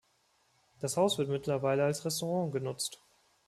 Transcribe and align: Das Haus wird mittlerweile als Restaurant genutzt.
Das 0.79 0.97
Haus 0.97 1.19
wird 1.19 1.29
mittlerweile 1.29 1.83
als 1.85 2.05
Restaurant 2.05 2.51
genutzt. 2.51 3.03